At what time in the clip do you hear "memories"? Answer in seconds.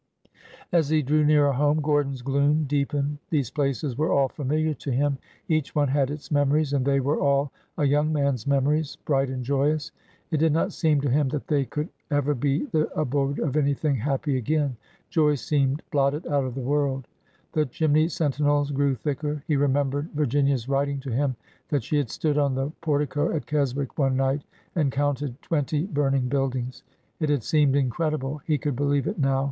6.31-6.73, 8.47-8.95